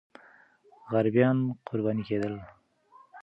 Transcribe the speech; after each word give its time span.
غریبان 0.91 1.37
قرباني 1.67 2.03
کېدل. 2.07 2.33